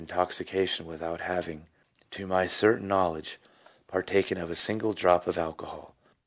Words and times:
257 0.07 0.41
intoxication 0.41 0.85
without 0.87 1.21
having, 1.21 1.67
to 2.09 2.25
my 2.25 2.47
certain 2.47 2.87
know 2.87 3.11
ledge, 3.11 3.37
partaken 3.87 4.39
of 4.39 4.49
a 4.49 4.55
single 4.55 4.93
drop 4.93 5.27
of 5.27 5.37
alcohol." 5.37 5.93